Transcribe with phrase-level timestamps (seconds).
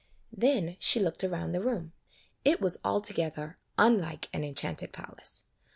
[0.35, 1.93] Then she looked around the room.
[2.43, 5.43] It was altogether unlike an enchanted palace.